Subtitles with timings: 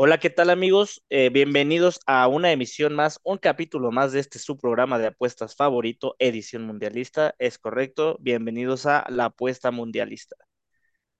[0.00, 1.02] Hola, ¿qué tal amigos?
[1.10, 5.56] Eh, bienvenidos a una emisión más, un capítulo más de este su programa de apuestas
[5.56, 7.34] favorito, edición mundialista.
[7.40, 10.36] Es correcto, bienvenidos a la apuesta mundialista.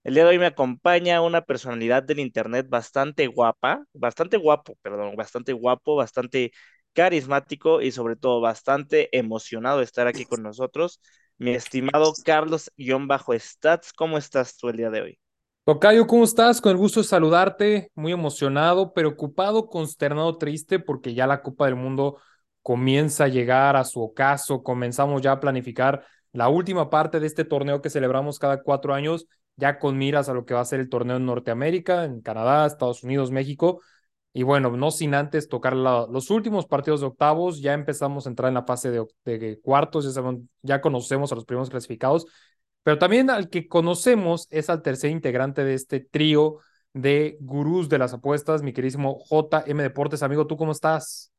[0.05, 5.17] El día de hoy me acompaña una personalidad del internet bastante guapa, bastante guapo, perdón,
[5.17, 6.53] bastante guapo, bastante
[6.93, 11.01] carismático y sobre todo bastante emocionado de estar aquí con nosotros.
[11.39, 15.19] Mi estimado Carlos-Stats, ¿cómo estás tú el día de hoy?
[15.69, 16.63] Tocayo, ¿cómo estás?
[16.63, 21.75] Con el gusto de saludarte, muy emocionado, preocupado, consternado, triste, porque ya la Copa del
[21.77, 22.17] Mundo
[22.63, 27.45] comienza a llegar a su ocaso, comenzamos ya a planificar la última parte de este
[27.45, 30.81] torneo que celebramos cada cuatro años, ya con miras a lo que va a ser
[30.81, 33.83] el torneo en Norteamérica, en Canadá, Estados Unidos, México,
[34.33, 38.49] y bueno, no sin antes tocar los últimos partidos de octavos, ya empezamos a entrar
[38.49, 40.23] en la fase de, cuartos, ya,
[40.63, 42.25] ya conocemos a los primeros clasificados,
[42.83, 46.59] pero también al que conocemos es al tercer integrante de este trío
[46.93, 50.23] de gurús de las apuestas, mi queridísimo JM Deportes.
[50.23, 51.33] Amigo, ¿tú cómo estás?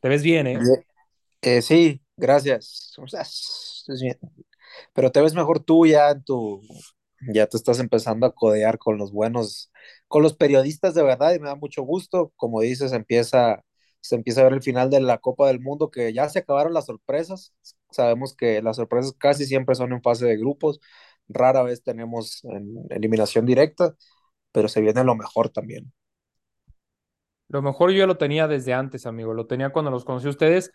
[0.00, 0.58] Te ves bien, ¿eh?
[1.42, 2.92] eh sí, gracias.
[2.94, 3.84] ¿Cómo estás?
[4.00, 4.18] bien.
[4.92, 6.60] Pero te ves mejor tú ya en tu.
[7.32, 9.72] Ya te estás empezando a codear con los buenos,
[10.06, 12.32] con los periodistas de verdad, y me da mucho gusto.
[12.36, 13.62] Como dices, empieza,
[14.00, 16.74] se empieza a ver el final de la Copa del Mundo, que ya se acabaron
[16.74, 17.54] las sorpresas.
[17.96, 20.80] Sabemos que las sorpresas casi siempre son en fase de grupos,
[21.28, 23.94] rara vez tenemos en eliminación directa,
[24.52, 25.92] pero se viene lo mejor también.
[27.48, 30.72] Lo mejor yo lo tenía desde antes, amigo, lo tenía cuando los conocí a ustedes.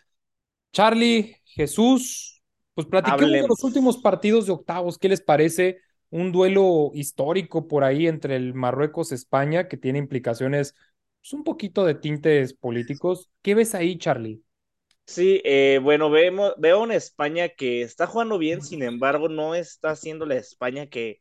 [0.72, 2.42] Charlie, Jesús,
[2.74, 5.78] pues platiquemos de los últimos partidos de octavos, ¿qué les parece?
[6.08, 10.74] Un duelo histórico por ahí entre el Marruecos-España que tiene implicaciones
[11.20, 13.30] pues, un poquito de tintes políticos.
[13.42, 14.42] ¿Qué ves ahí, Charlie?
[15.06, 19.90] Sí, eh, bueno, vemos, veo una España que está jugando bien, sin embargo, no está
[19.90, 21.20] haciendo la España que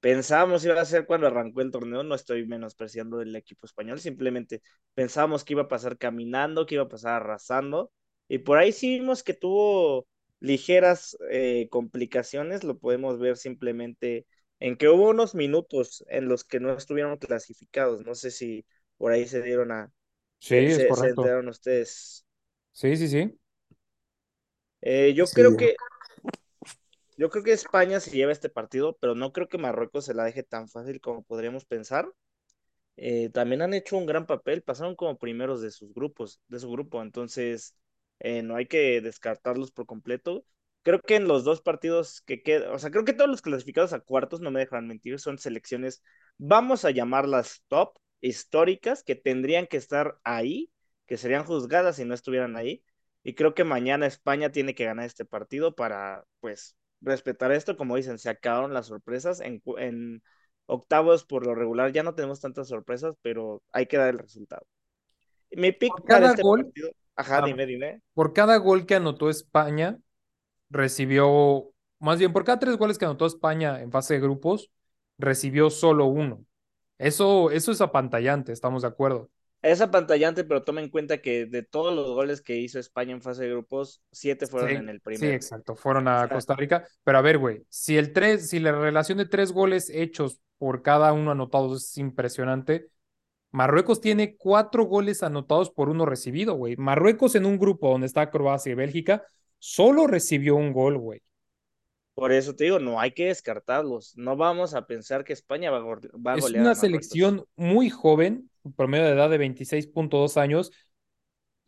[0.00, 2.02] pensábamos iba a ser cuando arrancó el torneo.
[2.04, 4.62] No estoy menospreciando el equipo español, simplemente
[4.94, 7.92] pensábamos que iba a pasar caminando, que iba a pasar arrasando,
[8.28, 10.08] y por ahí sí vimos que tuvo
[10.40, 14.26] ligeras eh, complicaciones, lo podemos ver simplemente
[14.60, 18.04] en que hubo unos minutos en los que no estuvieron clasificados.
[18.06, 18.66] No sé si
[18.98, 19.92] por ahí se dieron a.
[20.40, 21.22] Sí, es correcto.
[21.22, 22.25] Se enteraron ustedes.
[22.76, 23.34] Sí, sí, sí.
[24.82, 25.74] Eh, yo creo que
[27.16, 30.24] yo creo que España se lleva este partido, pero no creo que Marruecos se la
[30.24, 32.06] deje tan fácil como podríamos pensar.
[32.98, 36.70] Eh, también han hecho un gran papel, pasaron como primeros de sus grupos, de su
[36.70, 37.74] grupo, entonces
[38.18, 40.44] eh, no hay que descartarlos por completo.
[40.82, 43.94] Creo que en los dos partidos que quedan, o sea, creo que todos los clasificados
[43.94, 46.02] a cuartos, no me dejan mentir, son selecciones,
[46.36, 50.70] vamos a llamarlas top, históricas, que tendrían que estar ahí
[51.06, 52.82] que serían juzgadas si no estuvieran ahí.
[53.22, 57.76] Y creo que mañana España tiene que ganar este partido para, pues, respetar esto.
[57.76, 59.40] Como dicen, se acabaron las sorpresas.
[59.40, 60.22] En, en
[60.66, 64.66] octavos, por lo regular, ya no tenemos tantas sorpresas, pero hay que dar el resultado.
[65.50, 66.90] Mi pick para este partido.
[67.16, 68.02] Ajá, ah, dime, dime.
[68.14, 69.98] Por cada gol que anotó España,
[70.68, 74.70] recibió, más bien, por cada tres goles que anotó España en fase de grupos,
[75.18, 76.44] recibió solo uno.
[76.98, 79.30] Eso, eso es apantallante, estamos de acuerdo.
[79.66, 83.20] Es apantallante, pero toma en cuenta que de todos los goles que hizo España en
[83.20, 85.18] fase de grupos, siete fueron en el primer.
[85.18, 86.86] Sí, exacto, fueron a Costa Rica.
[87.02, 90.82] Pero a ver, güey, si el tres, si la relación de tres goles hechos por
[90.82, 92.90] cada uno anotados es impresionante,
[93.50, 96.76] Marruecos tiene cuatro goles anotados por uno recibido, güey.
[96.76, 99.24] Marruecos en un grupo donde está Croacia y Bélgica,
[99.58, 101.22] solo recibió un gol, güey.
[102.14, 104.16] Por eso te digo, no hay que descartarlos.
[104.16, 106.38] No vamos a pensar que España va a, golear.
[106.38, 110.70] Es una selección muy joven, promedio de edad de 26.2 años.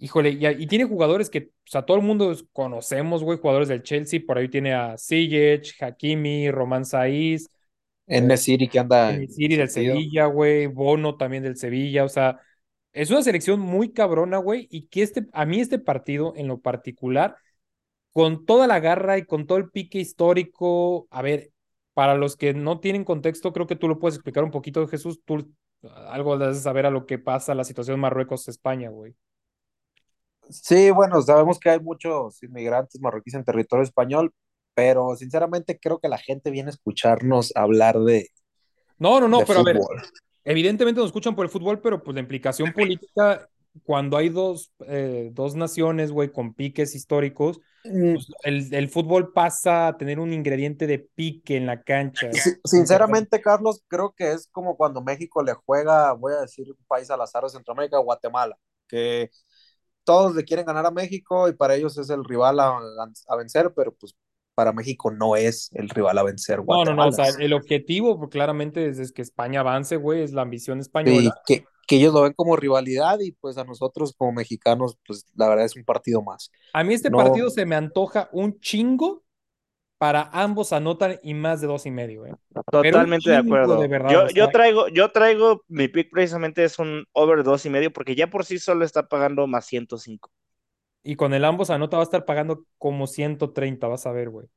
[0.00, 4.20] Híjole, y, tiene jugadores que, o sea, todo el mundo conocemos, güey, jugadores del Chelsea.
[4.24, 7.48] Por ahí tiene a Sijic, Hakimi, Román Saiz.
[8.06, 9.14] En City que anda.
[9.14, 10.66] En City del Sevilla, güey.
[10.66, 12.04] Bono también del Sevilla.
[12.04, 12.40] O sea,
[12.92, 14.68] es una selección muy cabrona, güey.
[14.70, 17.36] Y que este, a mí este partido en lo particular
[18.12, 21.08] con toda la garra y con todo el pique histórico.
[21.10, 21.50] A ver,
[21.92, 25.20] para los que no tienen contexto, creo que tú lo puedes explicar un poquito, Jesús.
[25.24, 25.52] Tú
[26.08, 29.14] algo de saber a lo que pasa la situación Marruecos-España, güey.
[30.50, 34.32] Sí, bueno, sabemos que hay muchos inmigrantes marroquíes en territorio español,
[34.74, 38.30] pero sinceramente creo que la gente viene a escucharnos hablar de.
[38.98, 39.78] No, no, no, pero a ver,
[40.44, 43.48] evidentemente nos escuchan por el fútbol, pero pues la implicación política
[43.82, 48.14] cuando hay dos, eh, dos naciones, güey, con piques históricos, mm.
[48.14, 52.30] pues, el, fútbol pasa a tener un ingrediente de pique en la cancha.
[52.64, 57.10] sinceramente, Carlos, creo que es como cuando México le juega, voy a decir, un país
[57.10, 59.30] al azar de Centroamérica, Guatemala, que
[60.08, 62.80] todos le quieren ganar a México y para ellos es el rival a,
[63.36, 64.14] vencer, pero pues
[64.58, 66.64] para México no es el rival a vencer.
[66.66, 70.32] No, no, no, o sea, el objetivo pues, claramente es, que España avance, güey, es
[70.32, 71.32] la ambición española.
[71.46, 75.26] Sí, que, que ellos lo ven como rivalidad y pues a nosotros como mexicanos, pues
[75.36, 76.50] la verdad es un partido más.
[76.72, 79.22] A mí este partido se me antoja un chingo
[79.96, 82.26] para ambos anotan y más de dos y medio.
[82.26, 82.34] ¿eh?
[82.68, 83.80] Totalmente de acuerdo.
[84.10, 88.16] yo, yo, traigo, yo traigo, mi pick precisamente es un over dos y medio porque
[88.16, 90.32] ya por sí solo está pagando más 105.
[91.02, 94.48] Y con el ambos anota va a estar pagando como 130, vas a ver, güey.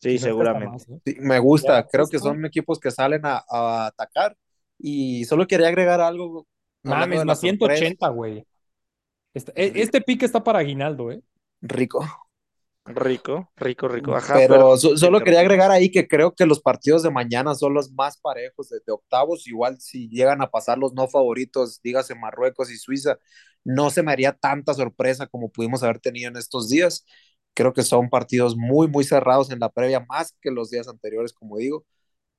[0.00, 0.84] Sí, seguramente.
[1.04, 1.16] ¿eh?
[1.20, 4.36] me gusta, creo que son equipos que salen a, atacar
[4.78, 6.46] y solo quería agregar algo.
[6.82, 8.46] Mames, más 180, güey.
[9.34, 11.20] Este, e, este pick está para Aguinaldo, ¿eh?
[11.60, 12.04] Rico.
[12.94, 14.16] Rico, rico, rico.
[14.32, 18.18] pero, solo quería agregar ahí que creo que los partidos de mañana son los más
[18.18, 19.46] parejos de, octavos.
[19.46, 23.18] Igual si llegan a pasar los no favoritos, dígase Marruecos y Suiza,
[23.64, 27.04] no se me haría tanta sorpresa como pudimos haber tenido en estos días.
[27.54, 31.32] Creo que son partidos muy, muy cerrados en la previa, más que los días anteriores,
[31.32, 31.84] como digo.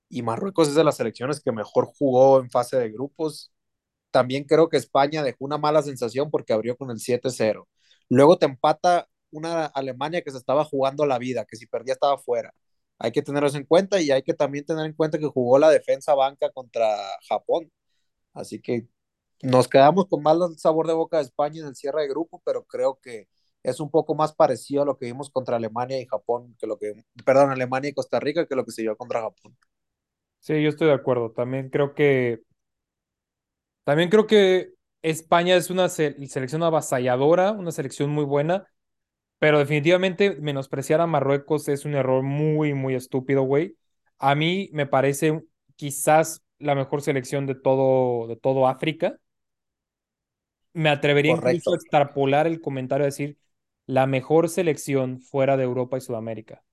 [0.10, 3.54] Y Marruecos es de las selecciones que mejor jugó en fase de grupos.
[4.12, 7.68] También creo que España dejó una mala sensación porque abrió con el 7-0.
[8.10, 12.18] Luego te empata una Alemania que se estaba jugando la vida, que si perdía estaba
[12.18, 12.54] fuera.
[13.00, 15.70] Hay que tenerlo en cuenta y hay que también tener en cuenta que jugó la
[15.70, 16.88] defensa banca contra
[17.28, 17.72] Japón.
[18.34, 18.88] Así que
[19.42, 22.66] nos quedamos con mal sabor de boca de España en el cierre de grupo, pero
[22.66, 23.28] creo que
[23.64, 26.78] es un poco más parecido a lo que vimos contra Alemania y Japón, que lo
[26.78, 29.58] que, perdón, Alemania y Costa Rica, que lo que se vio contra Japón.
[30.40, 31.32] Sí, yo estoy de acuerdo.
[31.32, 32.42] También creo que,
[33.84, 38.68] también creo que España es una selección avasalladora, una selección muy buena
[39.40, 43.78] pero definitivamente menospreciar a Marruecos es un error muy, muy estúpido, güey.
[44.18, 45.44] A mí me parece
[45.78, 49.18] quizás la mejor selección de todo, de todo África.
[50.74, 53.38] Me atrevería incluso a extrapolar el comentario a decir
[53.86, 56.64] la mejor selección fuera de Europa y Sudamérica.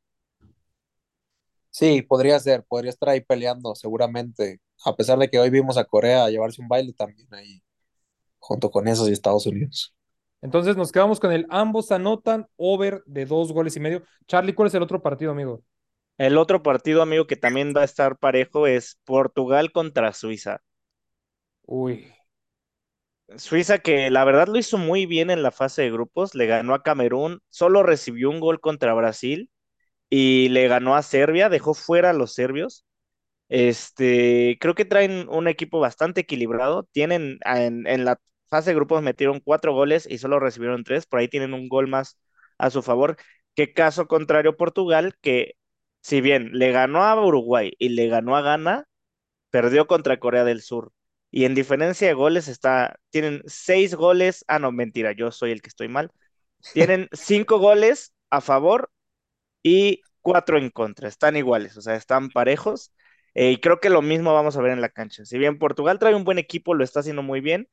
[1.70, 5.84] Sí, podría ser, podría estar ahí peleando seguramente, a pesar de que hoy vimos a
[5.84, 7.62] Corea llevarse un baile también ahí,
[8.40, 9.95] junto con esos y Estados Unidos.
[10.42, 14.02] Entonces nos quedamos con el ambos anotan over de dos goles y medio.
[14.26, 15.62] Charlie, ¿cuál es el otro partido, amigo?
[16.18, 20.60] El otro partido, amigo, que también va a estar parejo es Portugal contra Suiza.
[21.66, 22.06] Uy.
[23.36, 26.74] Suiza que la verdad lo hizo muy bien en la fase de grupos, le ganó
[26.74, 29.50] a Camerún, solo recibió un gol contra Brasil
[30.10, 32.84] y le ganó a Serbia, dejó fuera a los serbios.
[33.48, 39.02] Este, creo que traen un equipo bastante equilibrado, tienen en, en la fase de grupos
[39.02, 42.18] metieron cuatro goles y solo recibieron tres, por ahí tienen un gol más
[42.58, 43.16] a su favor,
[43.54, 45.54] que caso contrario Portugal, que
[46.00, 48.86] si bien le ganó a Uruguay y le ganó a Ghana,
[49.50, 50.92] perdió contra Corea del Sur.
[51.30, 55.62] Y en diferencia de goles está, tienen seis goles, ah no, mentira, yo soy el
[55.62, 56.10] que estoy mal.
[56.72, 58.90] Tienen cinco goles a favor
[59.62, 62.92] y cuatro en contra, están iguales, o sea, están parejos.
[63.34, 65.24] Eh, y creo que lo mismo vamos a ver en la cancha.
[65.26, 67.68] Si bien Portugal trae un buen equipo, lo está haciendo muy bien,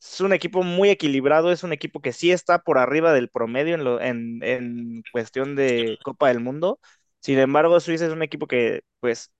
[0.00, 4.00] es un equipo muy equilibrado, es un equipo que sí está por arriba del promedio
[4.00, 6.80] en, en, cuestión de Copa del Mundo.
[7.20, 9.32] Sin embargo, Suiza es un equipo que pues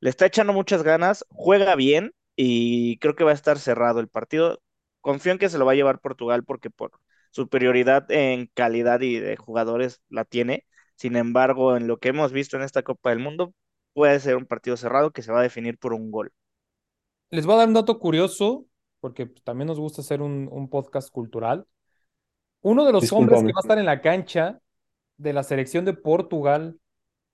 [0.00, 4.08] le está echando muchas ganas, juega bien y creo que va a estar cerrado el
[4.08, 4.62] partido.
[5.00, 6.92] Confío en que se lo va a llevar Portugal porque por
[7.30, 10.66] superioridad en calidad y de jugadores la tiene.
[10.96, 13.54] Sin embargo, en lo que hemos visto en esta Copa del Mundo,
[13.94, 16.32] puede ser un partido cerrado que se va a definir por un gol.
[17.30, 18.66] Les voy a dar un dato curioso
[19.00, 21.66] porque también nos gusta hacer un, podcast cultural.
[22.62, 24.60] Uno de los hombres que va a estar en la cancha
[25.16, 26.78] de la selección de Portugal,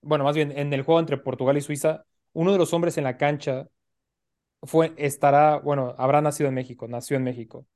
[0.00, 3.04] bueno, más bien en el juego entre Portugal y Suiza, uno de los hombres en
[3.04, 3.68] la cancha
[4.62, 7.66] fue, estará, bueno, habrá nacido en México, nació en México.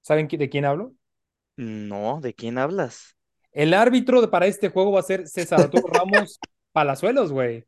[0.00, 0.94] ¿Saben de quién hablo?
[1.56, 3.16] No, ¿de quién hablas?
[3.52, 6.38] El árbitro para este juego va a ser César Arturo Ramos
[6.72, 7.64] Palazuelos, güey.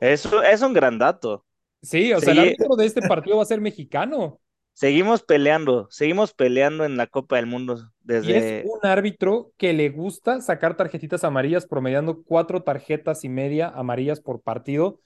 [0.00, 1.44] Eso es un gran dato.
[1.82, 4.40] Sí, o sea, el árbitro de este partido va a ser mexicano.
[4.74, 8.60] Seguimos peleando, seguimos peleando en la Copa del Mundo desde...
[8.60, 14.20] es un árbitro que le gusta sacar tarjetitas amarillas, promediando cuatro tarjetas y media amarillas
[14.20, 14.98] por partido.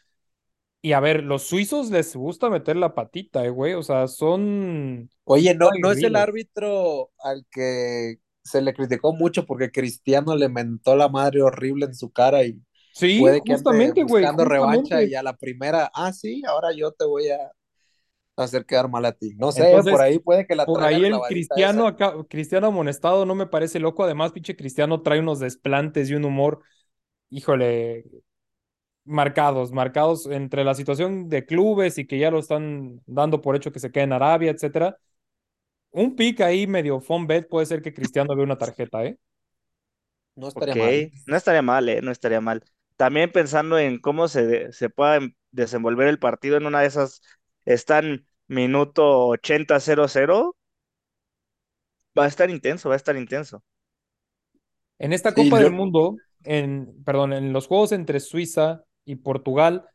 [0.80, 3.74] Y a ver, los suizos les gusta meter la patita, eh, güey.
[3.74, 5.10] O sea, son.
[5.24, 10.48] Oye, no, no es el árbitro al que se le criticó mucho porque Cristiano le
[10.48, 12.58] mentó la madre horrible en su cara y
[12.94, 14.22] sí, puede que justamente, güey.
[14.22, 17.52] Buscando revancha y a la primera, ah, sí, ahora yo te voy a
[18.44, 19.34] hacer quedar mal a ti.
[19.36, 23.34] No sé, por ahí puede que la Por ahí el cristiano acá, cristiano amonestado no
[23.34, 24.04] me parece loco.
[24.04, 26.60] Además, pinche cristiano trae unos desplantes y un humor,
[27.30, 28.04] híjole,
[29.04, 33.72] marcados, marcados entre la situación de clubes y que ya lo están dando por hecho
[33.72, 34.98] que se quede en Arabia, etcétera.
[35.90, 39.18] Un pick ahí medio fun bet puede ser que Cristiano vea una tarjeta, ¿eh?
[40.36, 41.10] No estaría mal.
[41.26, 42.00] No estaría mal, ¿eh?
[42.02, 42.62] No estaría mal.
[42.96, 45.20] también pensando en cómo se, se pueda
[45.52, 47.22] desenvolver el partido en una de esas,
[47.64, 50.56] están minuto 80-0-0,
[52.18, 53.62] va a estar intenso, va a estar intenso.
[54.98, 59.88] En esta Copa del Mundo, en, perdón, en los juegos entre Suiza y Portugal,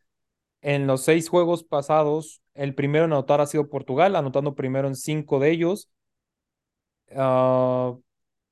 [0.62, 4.96] en los seis juegos pasados, el primero en anotar ha sido Portugal, anotando primero en
[4.96, 5.90] cinco de ellos.
[7.16, 7.94] Ah,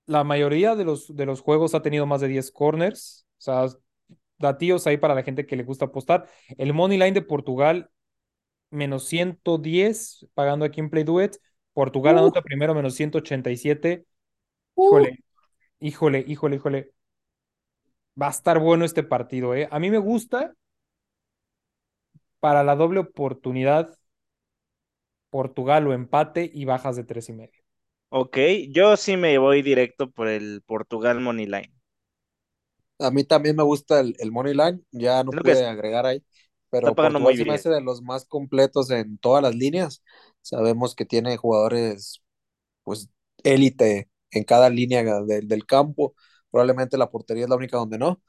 [0.07, 3.25] la mayoría de los, de los juegos ha tenido más de 10 corners.
[3.37, 3.65] O sea,
[4.37, 6.27] datíos ahí para la gente que le gusta apostar.
[6.57, 7.89] El Money Line de Portugal,
[8.71, 11.37] menos 110, pagando aquí en Play Duet.
[11.73, 14.05] Portugal anota primero menos 187.
[14.75, 15.19] Híjole,
[15.79, 16.91] híjole, híjole, híjole.
[18.21, 19.67] Va a estar bueno este partido, ¿eh?
[19.71, 20.53] A mí me gusta
[22.39, 23.97] para la doble oportunidad
[25.29, 27.61] Portugal o empate y bajas de tres y medio.
[28.09, 28.37] Ok,
[28.69, 31.73] yo sí me voy directo por el Portugal Money Line.
[32.99, 36.21] A mí también me gusta el, el Money Line, ya no puede agregar ahí,
[36.71, 40.01] pero Portugal muy me hace de los más completos en todas las líneas.
[40.41, 42.23] Sabemos que tiene jugadores,
[42.83, 43.09] pues,
[43.43, 46.15] élite en cada línea del campo.
[46.49, 48.21] Probablemente la portería es la única donde no.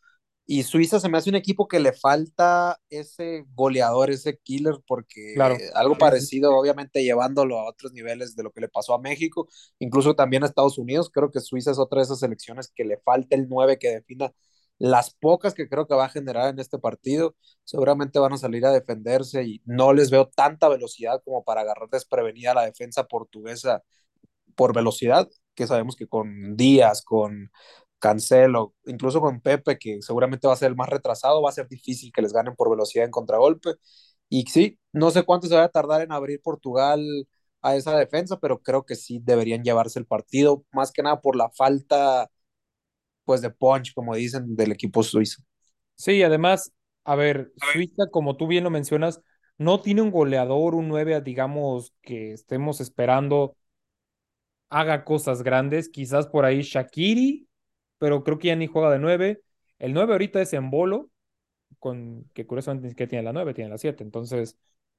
[0.45, 5.37] Y Suiza se me hace un equipo que le falta ese goleador, ese killer, porque
[5.73, 10.17] algo parecido, obviamente llevándolo a otros niveles de lo que le pasó a México, incluso
[10.17, 11.11] también a Estados Unidos.
[11.15, 14.33] Creo que Suiza es otra de esas selecciones que le falta el 9 que defina
[14.79, 17.35] las pocas que creo que va a generar en este partido.
[17.65, 21.89] Seguramente van a salir a defenderse y no les veo tanta velocidad como para agarrar
[21.91, 23.83] desprevenida la defensa portuguesa
[24.55, 27.51] por velocidad, que sabemos que con Díaz, con
[27.99, 31.69] Cancelo, incluso con Pepe, que seguramente va a ser el más retrasado, va a ser
[31.69, 33.75] difícil que les ganen por velocidad en contragolpe.
[34.29, 37.01] Y sí, no sé cuánto se va a tardar en abrir Portugal
[37.63, 41.37] a esa defensa, pero creo que sí deberían llevarse el partido, más que nada por
[41.37, 42.31] la falta,
[43.25, 45.43] pues, de punch, como dicen, del equipo suizo.
[45.95, 46.73] Sí, además,
[47.05, 49.21] a ver, Suiza, como tú bien lo mencionas,
[49.59, 53.57] no tiene un goleador, un 9, digamos, que estemos esperando
[54.69, 55.89] haga cosas grandes.
[55.89, 57.47] Quizás por ahí Shakiri
[58.03, 59.43] pero creo que ya ni juega de 9.
[59.79, 61.09] El 9 ahorita es en bolo,
[61.79, 64.03] con, que curiosamente que tiene la 9, tiene la 7.
[64.03, 64.59] Entonces,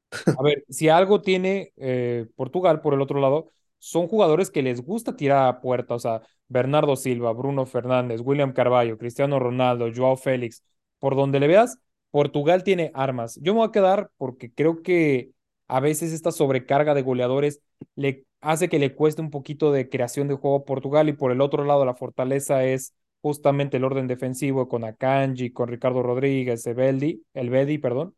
[0.10, 3.50] a ver, si algo tiene eh, Portugal por el otro lado,
[3.83, 8.53] son jugadores que les gusta tirar a puerta, o sea, Bernardo Silva, Bruno Fernández, William
[8.53, 10.63] Carballo, Cristiano Ronaldo, Joao Félix,
[10.99, 13.37] por donde le veas, Portugal tiene armas.
[13.41, 15.31] Yo me voy a quedar porque creo que
[15.67, 17.59] a veces esta sobrecarga de goleadores
[17.95, 21.33] le hace que le cueste un poquito de creación de juego a Portugal y por
[21.33, 26.65] el otro lado la fortaleza es justamente el orden defensivo con Akanji, con Ricardo Rodríguez,
[26.65, 28.15] Ebeldi, el Bedi, perdón.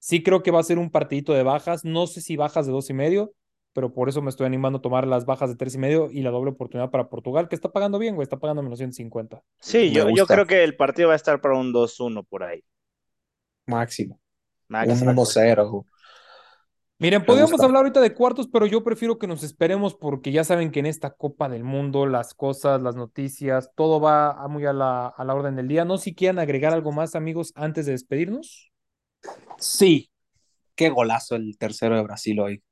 [0.00, 2.72] Sí creo que va a ser un partidito de bajas, no sé si bajas de
[2.72, 3.32] dos y medio,
[3.78, 6.22] pero por eso me estoy animando a tomar las bajas de tres y medio y
[6.22, 9.40] la doble oportunidad para Portugal, que está pagando bien, güey, está pagando menos 150.
[9.60, 12.64] Sí, yo, yo, creo que el partido va a estar para un 2-1 por ahí.
[13.66, 14.18] Máximo.
[14.66, 15.12] Máximo.
[15.12, 15.84] Un 1-0.
[16.98, 20.72] Miren, podríamos hablar ahorita de cuartos, pero yo prefiero que nos esperemos porque ya saben
[20.72, 25.06] que en esta Copa del Mundo las cosas, las noticias, todo va muy a la,
[25.06, 25.84] a la orden del día.
[25.84, 28.72] No si quieran agregar algo más, amigos, antes de despedirnos.
[29.58, 30.10] Sí,
[30.74, 32.64] qué golazo el tercero de Brasil hoy.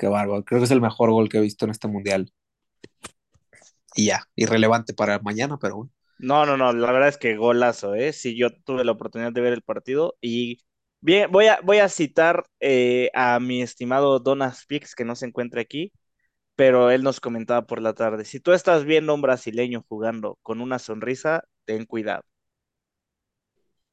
[0.00, 0.42] Qué bárbaro.
[0.46, 2.32] Creo que es el mejor gol que he visto en este mundial.
[3.94, 5.92] Y ya, irrelevante para mañana, pero bueno.
[6.18, 8.14] No, no, no, la verdad es que golazo, ¿eh?
[8.14, 10.60] Sí, yo tuve la oportunidad de ver el partido y
[11.02, 15.24] Bien, voy a, voy a citar eh, a mi estimado Donas Pix, que no se
[15.24, 15.92] encuentra aquí,
[16.56, 20.38] pero él nos comentaba por la tarde, si tú estás viendo a un brasileño jugando
[20.42, 22.22] con una sonrisa, ten cuidado.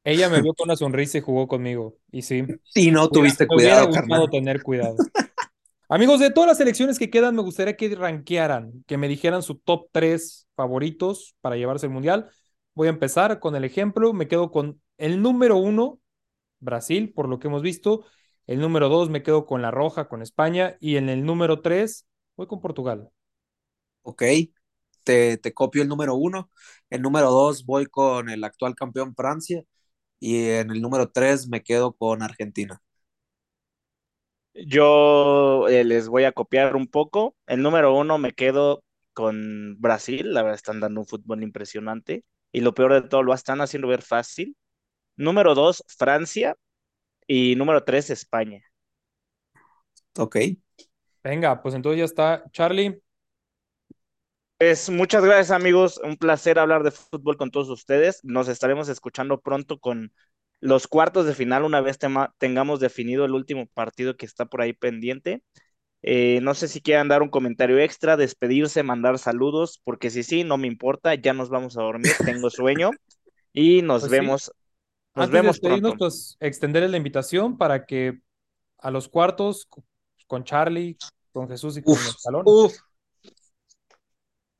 [0.04, 2.44] Ella me vio con una sonrisa y jugó conmigo, y sí.
[2.76, 4.30] Y no tuviste cuidado, carnal.
[4.30, 4.98] tener cuidado.
[5.89, 9.56] Amigos, de todas las selecciones que quedan, me gustaría que rankearan, que me dijeran su
[9.56, 12.29] top 3 favoritos para llevarse el Mundial.
[12.74, 16.00] Voy a empezar con el ejemplo, me quedo con el número uno,
[16.60, 18.06] Brasil, por lo que hemos visto.
[18.48, 20.77] El número dos me quedo con la roja, con España.
[20.82, 23.10] Y en el número tres voy con Portugal.
[24.03, 24.24] Ok,
[25.03, 26.50] te, te copio el número uno.
[26.89, 29.63] El número dos voy con el actual campeón Francia.
[30.20, 32.82] Y en el número tres me quedo con Argentina.
[34.66, 37.36] Yo eh, les voy a copiar un poco.
[37.46, 38.84] El número uno me quedo
[39.14, 40.34] con Brasil.
[40.34, 42.24] La verdad, están dando un fútbol impresionante.
[42.52, 44.56] Y lo peor de todo, lo están haciendo ver fácil.
[45.16, 46.56] Número dos, Francia.
[47.28, 48.62] Y número tres, España.
[50.18, 50.38] Ok.
[51.24, 52.44] Venga, pues entonces ya está.
[52.52, 53.02] Charlie.
[54.58, 58.22] Pues muchas gracias amigos, un placer hablar de fútbol con todos ustedes.
[58.24, 60.12] Nos estaremos escuchando pronto con
[60.60, 61.98] los cuartos de final una vez
[62.40, 65.44] tengamos definido el último partido que está por ahí pendiente.
[66.04, 70.44] Eh, no sé si quieran dar un comentario extra, despedirse, mandar saludos, porque si sí,
[70.44, 73.00] no me importa, ya nos vamos a dormir, tengo sueño
[73.54, 74.52] y nos pues vemos
[75.16, 75.98] Nos Antes de vemos despedirnos, pronto.
[75.98, 78.22] pues extenderles la invitación para que
[78.80, 79.68] a los cuartos
[80.28, 81.00] con Charlie,
[81.34, 82.54] con Jesús y con Uf, Escalón.
[82.54, 82.74] uf,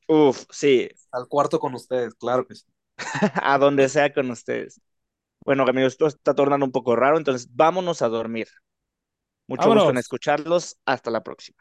[0.08, 2.64] Uf, sí, al cuarto con ustedes, claro que sí.
[3.44, 4.82] a donde sea con ustedes.
[5.48, 8.48] Bueno, amigos, esto está tornando un poco raro, entonces vámonos a dormir.
[9.48, 10.00] Mucho gusto en Vámonos.
[10.00, 10.78] escucharlos.
[10.86, 11.58] Hasta la próxima.